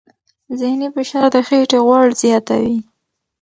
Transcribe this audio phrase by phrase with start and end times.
[0.59, 2.79] ذهني فشار د خېټې غوړ زیاتوي.